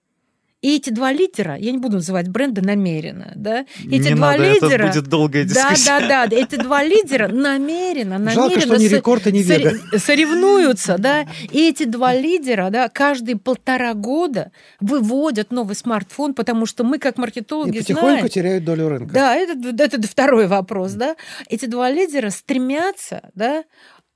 [0.66, 4.52] И эти два лидера, я не буду называть бренды намеренно, да, эти не два надо,
[4.52, 4.86] лидера...
[4.86, 5.86] Это будет долгая дискуссия.
[5.86, 8.30] Да, да, да, эти два лидера намеренно, намеренно...
[8.32, 9.78] Жалко, что не рекорд и не вега.
[9.96, 14.50] Соревнуются, да, и эти два лидера, да, каждые полтора года
[14.80, 19.14] выводят новый смартфон, потому что мы, как маркетологи, и потихоньку знаем, теряют долю рынка.
[19.14, 21.14] Да, это, это второй вопрос, да.
[21.48, 23.62] Эти два лидера стремятся, да,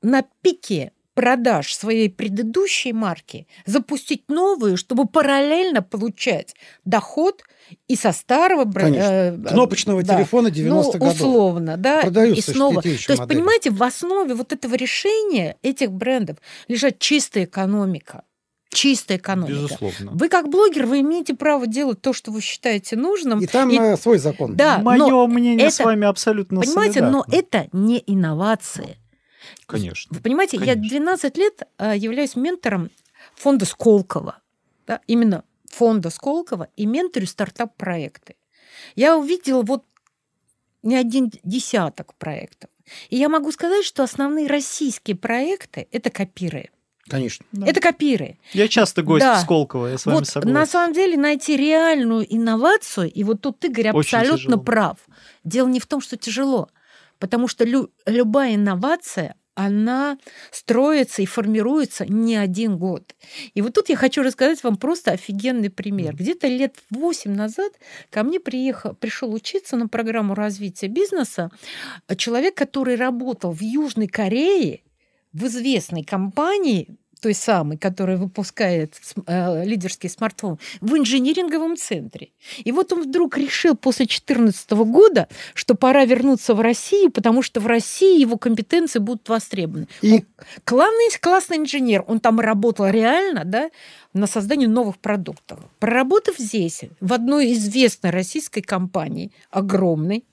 [0.02, 6.54] на пике продаж своей предыдущей марки запустить новую, чтобы параллельно получать
[6.87, 7.42] доход
[7.88, 8.98] и со старого бренда.
[8.98, 10.16] Э, Кнопочного да.
[10.16, 11.14] телефона 90-х ну, годов.
[11.14, 12.00] Условно, да.
[12.00, 12.80] Продаются и снова.
[12.80, 13.26] То есть, модели.
[13.26, 18.22] понимаете, в основе вот этого решения этих брендов лежит чистая экономика.
[18.70, 19.52] Чистая экономика.
[19.52, 20.12] Безусловно.
[20.14, 23.40] Вы как блогер, вы имеете право делать то, что вы считаете нужным.
[23.40, 23.76] И там и...
[23.76, 24.56] Э, свой закон.
[24.56, 27.24] Да, Мое мнение это, с вами абсолютно Понимаете, солидарно.
[27.28, 28.96] но это не инновации.
[29.66, 30.14] Конечно.
[30.14, 30.80] Вы понимаете, конечно.
[30.82, 32.90] я 12 лет а, являюсь ментором
[33.34, 34.38] фонда Сколково.
[34.86, 38.36] Да, именно фонда Сколково и менторю стартап-проекты.
[38.96, 39.84] Я увидела вот
[40.82, 42.70] не один десяток проектов.
[43.08, 46.70] И я могу сказать, что основные российские проекты– это копиры.
[47.08, 47.44] Конечно.
[47.52, 47.66] Да.
[47.66, 48.38] Это копиры.
[48.52, 49.38] Я часто гость да.
[49.38, 50.54] в Сколково, я с вами вот согласен.
[50.54, 54.62] На самом деле найти реальную инновацию, и вот тут Игорь Очень абсолютно тяжело.
[54.62, 54.96] прав.
[55.42, 56.68] Дело не в том, что тяжело,
[57.18, 60.18] потому что лю- любая инновация, она
[60.51, 63.14] строится и формируется не один год.
[63.55, 66.16] И вот тут я хочу рассказать вам просто офигенный пример.
[66.16, 67.73] Где-то лет 8 назад
[68.11, 71.51] ко мне приехал, пришел учиться на программу развития бизнеса
[72.16, 74.83] человек, который работал в Южной Корее
[75.33, 78.94] в известной компании той самой, которая выпускает
[79.26, 82.30] э, лидерский смартфон, в инжиниринговом центре.
[82.59, 87.61] И вот он вдруг решил после 2014 года, что пора вернуться в Россию, потому что
[87.61, 89.87] в России его компетенции будут востребованы.
[90.02, 90.12] И...
[90.12, 90.24] Он
[90.64, 93.70] классный, классный инженер, он там работал реально, да,
[94.12, 95.61] на создании новых продуктов.
[95.78, 100.24] Проработав здесь, в одной известной российской компании, огромной,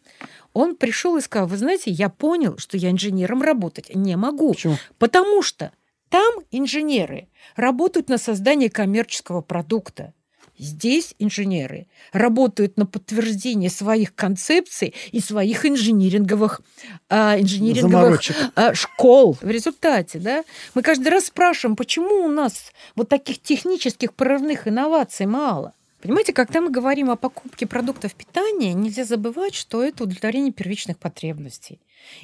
[0.54, 4.54] он пришел и сказал, вы знаете, я понял, что я инженером работать не могу.
[4.54, 4.78] Почему?
[4.98, 5.72] Потому что
[6.10, 10.14] там инженеры работают на создание коммерческого продукта.
[10.60, 16.62] Здесь инженеры работают на подтверждение своих концепций и своих инжиниринговых,
[17.10, 18.22] а, инжиниринговых
[18.56, 19.38] а, школ.
[19.40, 20.44] В результате, да,
[20.74, 25.74] мы каждый раз спрашиваем, почему у нас вот таких технических прорывных инноваций мало.
[26.02, 31.80] Понимаете, когда мы говорим о покупке продуктов питания, нельзя забывать, что это удовлетворение первичных потребностей.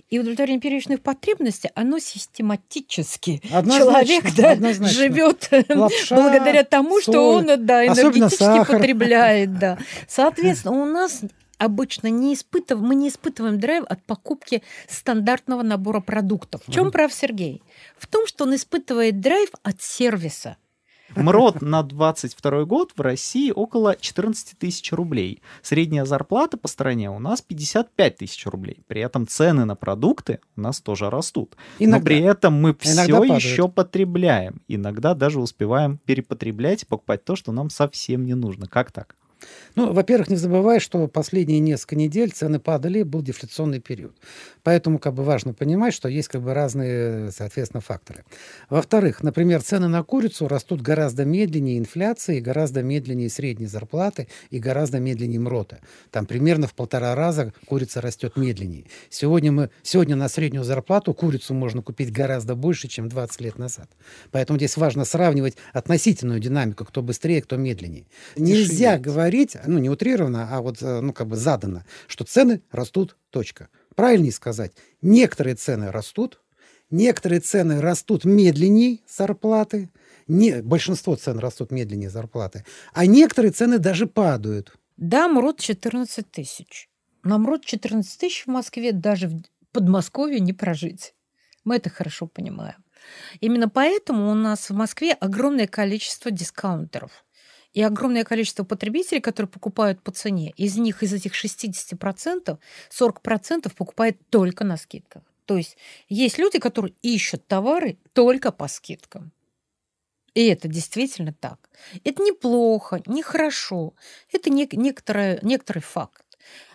[0.09, 4.55] И удовлетворение первичных потребностей, оно систематически человек да,
[4.87, 5.49] живет
[6.09, 9.57] благодаря тому, соль, что он да, энергетически потребляет.
[9.57, 9.77] Да.
[10.07, 11.21] Соответственно, у нас
[11.57, 16.61] обычно не испытываем, мы не испытываем драйв от покупки стандартного набора продуктов.
[16.67, 17.61] В чем прав Сергей?
[17.97, 20.57] В том, что он испытывает драйв от сервиса.
[21.15, 25.41] МРОД на 22 год в России около 14 тысяч рублей.
[25.61, 28.83] Средняя зарплата по стране у нас 55 тысяч рублей.
[28.87, 31.55] При этом цены на продукты у нас тоже растут.
[31.79, 31.99] Иногда.
[31.99, 34.61] Но при этом мы все еще потребляем.
[34.67, 38.67] Иногда даже успеваем перепотреблять и покупать то, что нам совсем не нужно.
[38.67, 39.15] Как так?
[39.75, 44.15] Ну, во-первых, не забывай, что последние несколько недель цены падали, был дефляционный период.
[44.61, 48.23] Поэтому как бы важно понимать, что есть как бы разные, соответственно, факторы.
[48.69, 54.99] Во-вторых, например, цены на курицу растут гораздо медленнее инфляции, гораздо медленнее средней зарплаты и гораздо
[54.99, 55.79] медленнее МРОТа.
[56.11, 58.85] Там примерно в полтора раза курица растет медленнее.
[59.09, 63.89] Сегодня, мы, сегодня на среднюю зарплату курицу можно купить гораздо больше, чем 20 лет назад.
[64.31, 68.05] Поэтому здесь важно сравнивать относительную динамику, кто быстрее, кто медленнее.
[68.37, 69.32] Нельзя говорить,
[69.65, 73.69] ну, не утрированно, а вот, э, ну, как бы задано, что цены растут, точка.
[73.95, 76.41] Правильнее сказать, некоторые цены растут,
[76.89, 79.89] некоторые цены растут медленнее зарплаты,
[80.27, 84.73] не, большинство цен растут медленнее зарплаты, а некоторые цены даже падают.
[84.97, 86.89] Да, МРОД 14 тысяч.
[87.23, 89.41] На МРОД 14 тысяч в Москве даже в
[89.71, 91.13] Подмосковье не прожить.
[91.63, 92.83] Мы это хорошо понимаем.
[93.41, 97.25] Именно поэтому у нас в Москве огромное количество дискаунтеров
[97.73, 100.53] и огромное количество потребителей, которые покупают по цене.
[100.57, 102.57] Из них, из этих 60%,
[102.89, 105.23] 40% покупает только на скидках.
[105.45, 109.31] То есть есть люди, которые ищут товары только по скидкам.
[110.33, 111.69] И это действительно так.
[112.03, 113.93] Это неплохо, нехорошо.
[114.31, 116.23] Это не, некоторое, некоторый факт.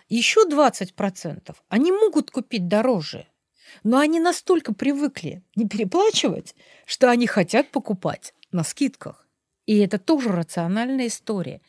[0.07, 3.27] Еще 20% они могут купить дороже,
[3.83, 9.28] но они настолько привыкли не переплачивать, что они хотят покупать на скидках.
[9.69, 11.61] И это тоже рациональная история.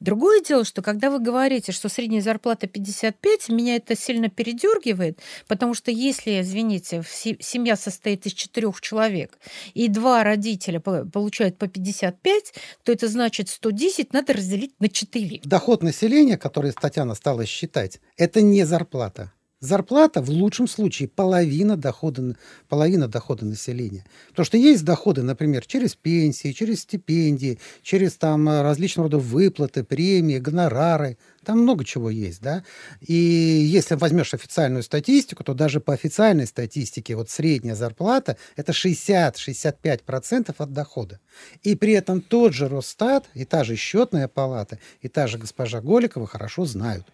[0.00, 5.74] Другое дело, что когда вы говорите, что средняя зарплата 55, меня это сильно передергивает, потому
[5.74, 9.38] что если, извините, семья состоит из четырех человек,
[9.74, 15.42] и два родителя получают по 55, то это значит 110 надо разделить на 4.
[15.44, 19.30] Доход населения, который Татьяна стала считать, это не зарплата.
[19.60, 22.36] Зарплата в лучшем случае половина дохода,
[22.68, 24.04] половина дохода населения.
[24.28, 30.38] Потому что есть доходы, например, через пенсии, через стипендии, через там различного рода выплаты, премии,
[30.38, 31.18] гонорары.
[31.44, 32.62] Там много чего есть, да.
[33.00, 40.54] И если возьмешь официальную статистику, то даже по официальной статистике вот средняя зарплата это 60-65%
[40.56, 41.18] от дохода.
[41.64, 45.80] И при этом тот же Росстат, и та же счетная палата, и та же госпожа
[45.80, 47.06] Голикова хорошо знают,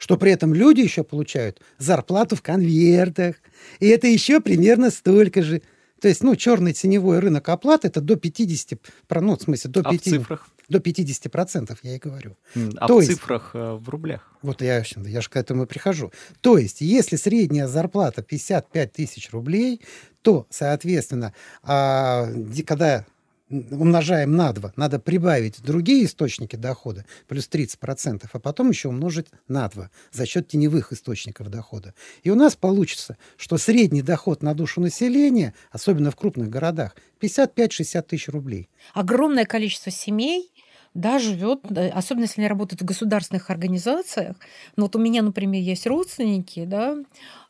[0.00, 3.36] что при этом люди еще получают зарплату в конвертах.
[3.80, 5.62] И это еще примерно столько же.
[6.00, 9.92] То есть, ну, черный теневой рынок оплаты это до 50, ну, в смысле, до 50,
[9.92, 10.48] а в цифрах?
[10.70, 12.38] До 50 процентов, я и говорю.
[12.78, 14.32] А То в есть, цифрах, э, в рублях?
[14.40, 16.10] Вот я, я же к этому и прихожу.
[16.40, 19.82] То есть, если средняя зарплата 55 тысяч рублей,
[20.22, 22.26] то, соответственно, а,
[22.66, 23.04] когда
[23.50, 29.68] умножаем на 2, надо прибавить другие источники дохода, плюс 30%, а потом еще умножить на
[29.68, 31.94] 2 за счет теневых источников дохода.
[32.22, 38.02] И у нас получится, что средний доход на душу населения, особенно в крупных городах, 55-60
[38.02, 38.68] тысяч рублей.
[38.94, 40.52] Огромное количество семей
[40.94, 41.60] да, живет,
[41.92, 44.36] особенно если они работают в государственных организациях.
[44.76, 46.96] Ну, вот у меня, например, есть родственники, да,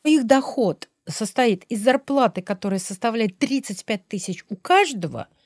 [0.04, 5.28] их доход состоит из зарплаты, которая составляет 35 тысяч у каждого–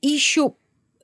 [0.00, 0.52] и еще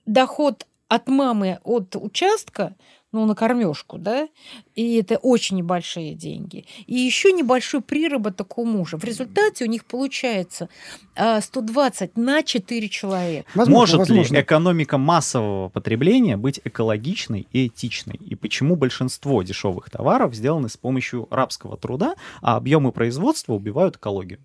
[0.06, 2.74] доход от мамы от участка,
[3.10, 4.28] ну, на кормежку, да,
[4.74, 6.66] и это очень небольшие деньги.
[6.86, 8.98] И еще небольшой приработок у мужа.
[8.98, 10.68] В результате у них получается
[11.14, 13.48] 120 а, на 4 человека.
[13.54, 14.34] Возможно, Может возможно.
[14.34, 18.16] ли экономика массового потребления быть экологичной и этичной?
[18.16, 24.40] И почему большинство дешевых товаров сделаны с помощью рабского труда, а объемы производства убивают экологию?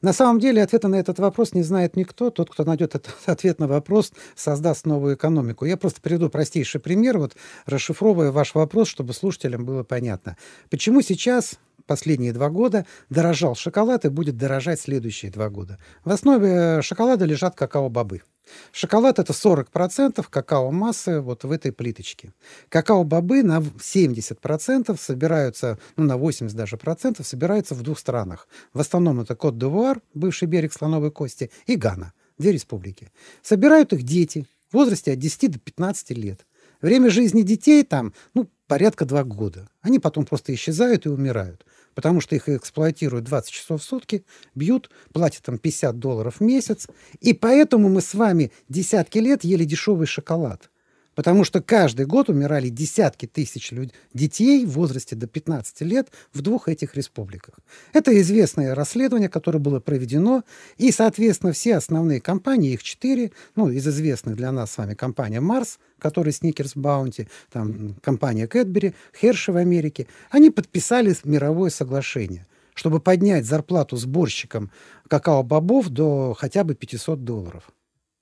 [0.00, 2.30] На самом деле ответа на этот вопрос не знает никто.
[2.30, 5.64] Тот, кто найдет этот ответ на вопрос, создаст новую экономику.
[5.64, 10.36] Я просто приведу простейший пример, вот расшифровывая ваш вопрос, чтобы слушателям было понятно.
[10.70, 15.78] Почему сейчас последние два года дорожал шоколад и будет дорожать следующие два года.
[16.04, 18.22] В основе шоколада лежат какао-бобы.
[18.72, 22.32] Шоколад это 40% какао-массы вот в этой плиточке.
[22.68, 28.48] Какао-бобы на 70% собираются, ну на 80 даже процентов собираются в двух странах.
[28.72, 33.10] В основном это Кот-д'Ивуар, бывший берег слоновой кости, и Гана, две республики.
[33.42, 36.46] Собирают их дети в возрасте от 10 до 15 лет.
[36.80, 39.68] Время жизни детей там, ну, порядка два года.
[39.82, 44.24] Они потом просто исчезают и умирают потому что их эксплуатируют 20 часов в сутки,
[44.54, 46.88] бьют, платят там 50 долларов в месяц.
[47.20, 50.71] И поэтому мы с вами десятки лет ели дешевый шоколад.
[51.14, 56.40] Потому что каждый год умирали десятки тысяч людей, детей в возрасте до 15 лет в
[56.40, 57.56] двух этих республиках.
[57.92, 60.44] Это известное расследование, которое было проведено,
[60.78, 65.40] и, соответственно, все основные компании, их четыре, ну, из известных для нас с вами компания
[65.40, 73.00] Марс, которая Сникерс Баунти, там компания Кэтбери, Херши в Америке, они подписали мировое соглашение чтобы
[73.00, 74.70] поднять зарплату сборщикам
[75.08, 77.70] какао-бобов до хотя бы 500 долларов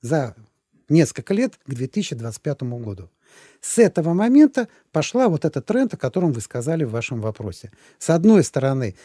[0.02, 0.34] за
[0.90, 3.10] несколько лет к 2025 году.
[3.60, 7.70] С этого момента пошла вот этот тренд, о котором вы сказали в вашем вопросе.
[7.98, 8.96] С одной стороны,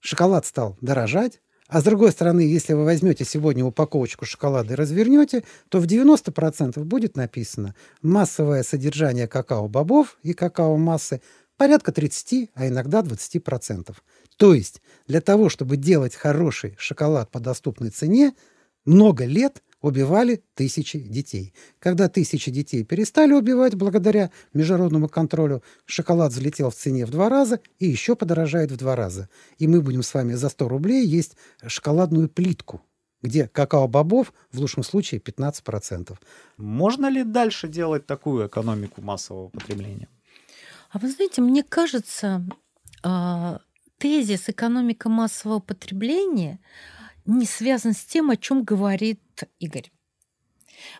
[0.00, 5.44] шоколад стал дорожать, а с другой стороны, если вы возьмете сегодня упаковочку шоколада и развернете,
[5.68, 11.22] то в 90% будет написано массовое содержание какао-бобов и какао-массы
[11.56, 13.94] порядка 30, а иногда 20%.
[14.36, 18.34] То есть для того, чтобы делать хороший шоколад по доступной цене,
[18.84, 21.54] много лет– убивали тысячи детей.
[21.78, 27.60] Когда тысячи детей перестали убивать благодаря международному контролю, шоколад взлетел в цене в два раза
[27.78, 29.28] и еще подорожает в два раза.
[29.58, 32.82] И мы будем с вами за 100 рублей есть шоколадную плитку
[33.22, 36.16] где какао-бобов в лучшем случае 15%.
[36.56, 40.08] Можно ли дальше делать такую экономику массового потребления?
[40.90, 42.42] А вы знаете, мне кажется,
[43.02, 43.60] а,
[43.98, 46.60] тезис экономика массового потребления
[47.26, 49.20] не связан с тем, о чем говорит
[49.58, 49.90] Игорь.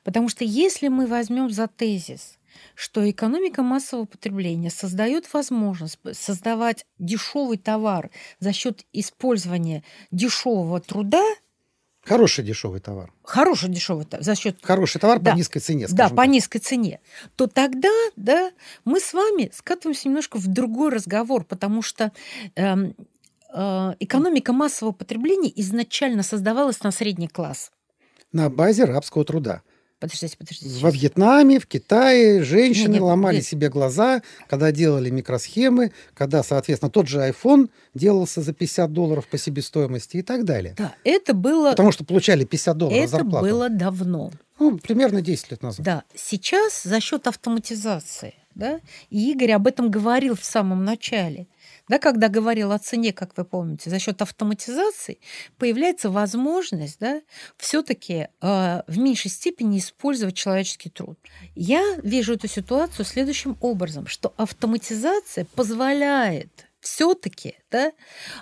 [0.05, 2.39] Потому что если мы возьмем за тезис,
[2.75, 11.25] что экономика массового потребления создает возможность создавать дешевый товар за счет использования дешевого труда,
[12.03, 13.13] Хороший дешевый товар.
[13.23, 15.87] Хороший дешевый товар за счет хороший товар да, по низкой цене.
[15.91, 17.01] Да, по низкой цене.
[17.37, 18.53] То тогда, да,
[18.87, 22.11] мы с вами скатываемся немножко в другой разговор, потому что
[22.55, 22.95] эм,
[23.53, 27.71] экономика массового потребления изначально создавалась на средний класс
[28.33, 29.63] на базе рабского труда.
[29.99, 30.81] Подождите, подождите.
[30.81, 33.45] Во Вьетнаме, в Китае женщины Нет, нет, ломали нет.
[33.45, 39.37] себе глаза, когда делали микросхемы, когда, соответственно, тот же iPhone делался за 50 долларов по
[39.37, 40.75] себестоимости и так далее.
[40.79, 43.47] Да, это было, Потому что получали 50 долларов это зарплату.
[43.47, 44.31] было давно.
[44.59, 45.85] Ну, примерно 10 лет назад.
[45.85, 48.81] Да, сейчас за счет автоматизации, да,
[49.11, 51.47] и Игорь об этом говорил в самом начале,
[51.91, 55.19] да, когда говорил о цене, как вы помните, за счет автоматизации
[55.59, 57.21] появляется возможность, да,
[57.57, 61.19] все-таки э, в меньшей степени использовать человеческий труд.
[61.57, 67.93] Я вижу эту ситуацию следующим образом, что автоматизация позволяет все-таки да,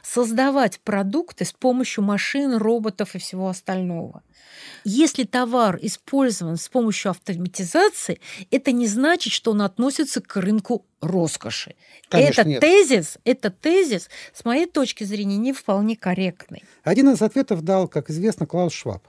[0.02, 4.22] создавать продукты с помощью машин, роботов и всего остального.
[4.84, 8.20] Если товар использован с помощью автоматизации,
[8.50, 11.74] это не значит, что он относится к рынку роскоши.
[12.08, 12.60] Конечно, этот нет.
[12.60, 16.64] тезис, этот тезис, с моей точки зрения, не вполне корректный.
[16.82, 19.06] Один из ответов дал, как известно, Клаус Шваб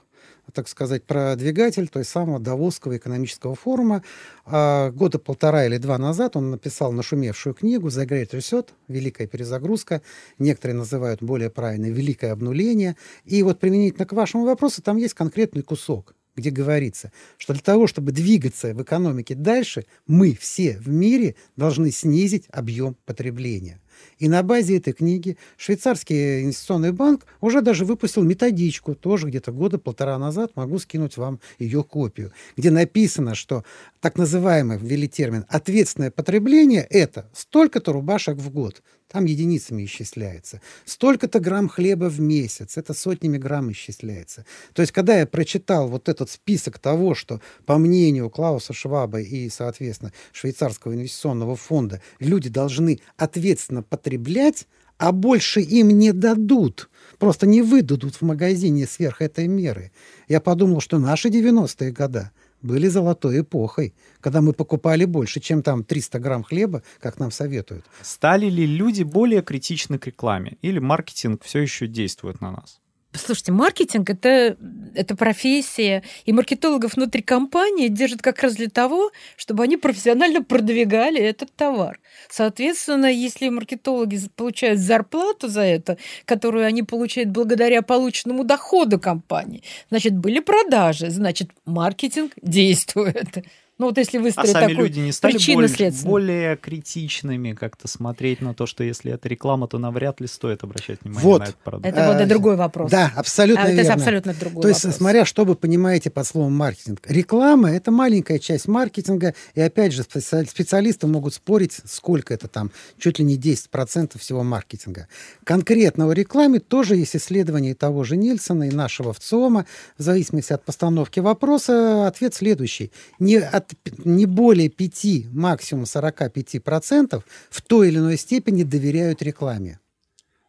[0.52, 4.02] так сказать, продвигатель той самого Давосского экономического форума.
[4.44, 10.02] А, года полтора или два назад он написал нашумевшую книгу «The Great Reset», «Великая перезагрузка»,
[10.38, 12.96] некоторые называют более правильно «Великое обнуление».
[13.24, 17.86] И вот применительно к вашему вопросу там есть конкретный кусок, где говорится, что для того,
[17.86, 23.80] чтобы двигаться в экономике дальше, мы все в мире должны снизить объем потребления.
[24.18, 29.78] И на базе этой книги швейцарский инвестиционный банк уже даже выпустил методичку, тоже где-то года
[29.78, 33.64] полтора назад, могу скинуть вам ее копию, где написано, что
[34.00, 40.60] так называемый, ввели термин, ответственное потребление– это столько-то рубашек в год, там единицами исчисляется.
[40.84, 44.44] Столько-то грамм хлеба в месяц, это сотнями грамм исчисляется.
[44.72, 49.48] То есть, когда я прочитал вот этот список того, что, по мнению Клауса Шваба и,
[49.48, 56.90] соответственно, швейцарского инвестиционного фонда, люди должны ответственно потреблять, а больше им не дадут.
[57.18, 59.92] Просто не выдадут в магазине сверх этой меры.
[60.28, 62.30] Я подумал, что наши 90-е годы
[62.62, 67.84] были золотой эпохой, когда мы покупали больше, чем там 300 грамм хлеба, как нам советуют.
[68.02, 70.56] Стали ли люди более критичны к рекламе?
[70.62, 72.79] Или маркетинг все еще действует на нас?
[73.12, 74.56] Слушайте, маркетинг это,
[74.94, 81.20] это профессия, и маркетологов внутри компании держат как раз для того, чтобы они профессионально продвигали
[81.20, 81.98] этот товар.
[82.28, 90.16] Соответственно, если маркетологи получают зарплату за это, которую они получают благодаря полученному доходу компании, значит,
[90.16, 93.44] были продажи, значит, маркетинг действует.
[93.80, 96.10] Ну вот если А выстроить сами такой люди не стали более, причинно-следственный.
[96.10, 100.98] более критичными как-то смотреть на то, что если это реклама, то навряд ли стоит обращать
[101.02, 101.38] внимание Вот.
[101.40, 101.86] на этот продукт.
[101.86, 102.90] Это вот и другой вопрос.
[102.90, 103.94] Да, абсолютно А, это верно.
[103.94, 104.96] абсолютно другой То есть, вопрос.
[104.98, 107.00] смотря, что вы понимаете под словом маркетинг.
[107.08, 112.70] Реклама– это маленькая часть маркетинга, и опять же, специали- специалисты могут спорить, сколько это там,
[112.98, 115.08] чуть ли не 10% всего маркетинга.
[115.44, 119.64] Конкретно о рекламе тоже есть исследование того же Нильсона и нашего ВЦИОМа.
[119.96, 122.92] В зависимости от постановки вопроса, ответ следующий.
[123.18, 123.69] Не, от,
[124.04, 129.78] не более 5, максимум 45% в той или иной степени доверяют рекламе.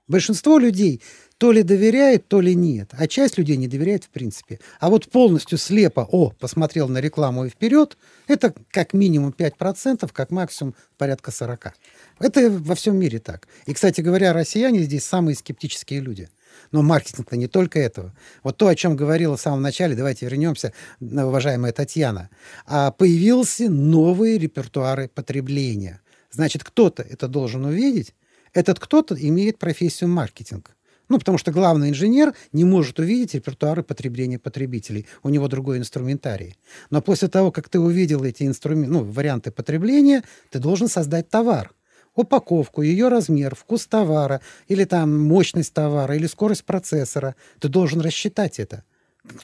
[0.07, 1.01] Большинство людей
[1.37, 2.91] то ли доверяет, то ли нет.
[2.91, 4.59] А часть людей не доверяет в принципе.
[4.79, 7.97] А вот полностью слепо, о, посмотрел на рекламу и вперед,
[8.27, 11.71] это как минимум 5%, как максимум порядка 40%.
[12.19, 13.47] Это во всем мире так.
[13.65, 16.29] И, кстати говоря, россияне здесь самые скептические люди.
[16.71, 18.13] Но маркетинг-то не только этого.
[18.43, 22.29] Вот то, о чем говорила в самом начале, давайте вернемся, уважаемая Татьяна.
[22.65, 26.01] А появился новые репертуары потребления.
[26.31, 28.13] Значит, кто-то это должен увидеть,
[28.53, 30.75] этот кто-то имеет профессию маркетинг.
[31.09, 35.07] Ну, потому что главный инженер не может увидеть репертуары потребления потребителей.
[35.23, 36.55] У него другой инструментарий.
[36.89, 41.71] Но после того, как ты увидел эти инструменты, ну, варианты потребления, ты должен создать товар.
[42.15, 47.35] Упаковку, ее размер, вкус товара, или там мощность товара, или скорость процессора.
[47.59, 48.83] Ты должен рассчитать это.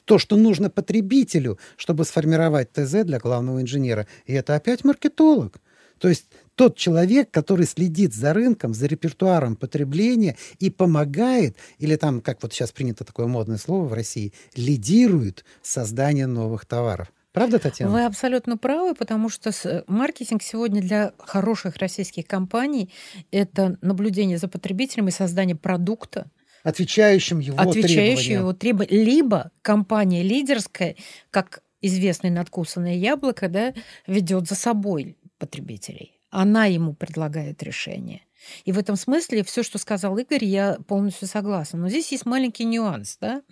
[0.04, 4.06] То, что нужно потребителю, чтобы сформировать ТЗ для главного инженера.
[4.26, 5.60] И это опять маркетолог.
[5.98, 12.20] То есть тот человек, который следит за рынком, за репертуаром потребления и помогает, или там,
[12.20, 17.12] как вот сейчас принято такое модное слово в России, лидирует создание новых товаров.
[17.38, 17.92] Правда, Татьяна?
[17.92, 22.90] Вы абсолютно правы, потому что с- маркетинг сегодня для хороших российских компаний
[23.30, 26.30] это наблюдение за потребителем и создание продукта,
[26.64, 28.40] Отвечающим его требованиям.
[28.40, 29.04] его требованиям.
[29.06, 30.96] Либо компания лидерская,
[31.30, 33.74] как известное надкусанное яблоко, да,
[34.06, 36.20] ведет за собой потребителей.
[36.30, 38.22] Она ему предлагает решение.
[38.64, 41.78] И в этом смысле все, что сказал Игорь, я полностью согласна.
[41.78, 43.18] Но здесь есть маленький нюанс.
[43.20, 43.42] Да?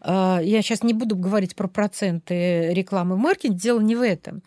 [0.00, 4.42] А, Я сейчас не буду говорить про проценты рекламы в дело не в этом.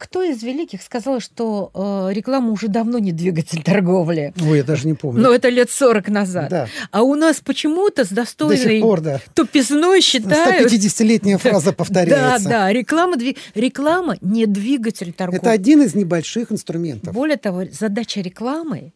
[0.00, 4.32] Кто из великих сказал, что э, реклама уже давно не двигатель торговли?
[4.40, 5.22] Ой, я даже не помню.
[5.22, 6.48] Но это лет 40 назад.
[6.48, 6.68] Да.
[6.90, 9.20] А у нас почему-то с достойной До сих пор, да.
[9.34, 10.72] тупизной считают...
[10.72, 12.44] 150-летняя фраза повторяется.
[12.44, 13.36] Да, да, реклама, дви...
[13.54, 15.38] реклама не двигатель торговли.
[15.38, 17.12] Это один из небольших инструментов.
[17.12, 18.94] Более того, задача рекламы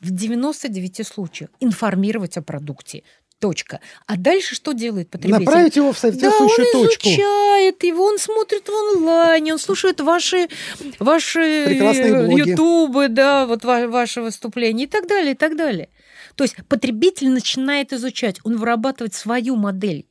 [0.00, 3.02] в 99 случаях информировать о продукте.
[3.38, 3.80] Точка.
[4.06, 5.44] А дальше что делает потребитель?
[5.44, 7.08] Направить его в соответствующую да, он точку.
[7.08, 10.48] изучает его, он смотрит в онлайне, он слушает ваши,
[10.98, 11.66] ваши
[12.26, 12.50] блоги.
[12.50, 15.90] ютубы, да, вот ва- ваши выступления и так далее, и так далее.
[16.34, 20.06] То есть потребитель начинает изучать, он вырабатывает свою модель,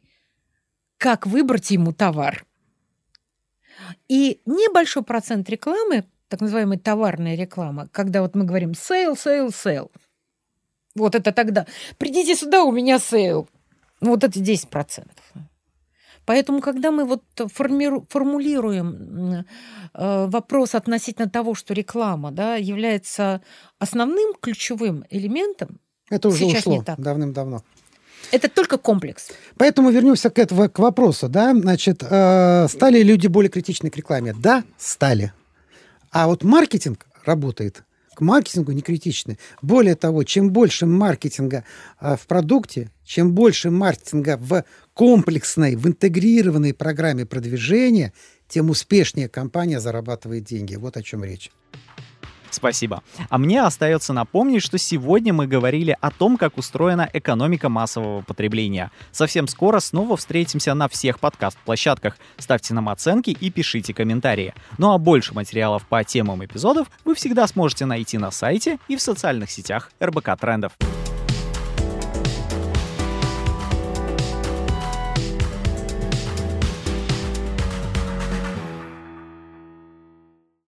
[0.98, 2.46] как выбрать ему товар.
[4.08, 9.90] И небольшой процент рекламы, так называемая товарная реклама, когда вот мы говорим sale, sale, sale,
[10.96, 11.66] вот это тогда.
[11.98, 13.48] Придите сюда, у меня sale.
[14.02, 15.04] Ну, вот это 10%.
[16.26, 17.24] Поэтому, когда мы вот
[17.54, 19.46] формиру, формулируем
[19.94, 23.42] э, вопрос относительно того, что реклама да, является
[23.78, 25.80] основным ключевым элементом,
[26.10, 27.62] Это уже Сейчас ушло давным-давно.
[28.32, 29.30] это только комплекс.
[29.58, 34.34] Поэтому вернемся к, этому, к вопросу, да, значит, э, стали люди более критичны к рекламе?
[34.34, 35.32] Да, стали.
[36.10, 37.84] А вот маркетинг работает
[38.16, 39.38] к маркетингу не критичны.
[39.62, 41.64] Более того, чем больше маркетинга
[42.00, 44.64] э, в продукте, чем больше маркетинга в
[44.94, 48.14] комплексной, в интегрированной программе продвижения,
[48.48, 50.76] тем успешнее компания зарабатывает деньги.
[50.76, 51.52] Вот о чем речь.
[52.52, 53.04] Спасибо.
[53.30, 58.92] А мне остается напомнить, что сегодня мы говорили о том, как устроена экономика массового потребления.
[59.12, 62.18] Совсем скоро снова встретимся на всех подкаст-площадках.
[62.38, 64.54] Ставьте нам оценки и пишите комментарии.
[64.78, 69.02] Ну а больше материалов по темам эпизодов вы всегда сможете найти на сайте и в
[69.02, 70.74] социальных сетях РБК Трендов.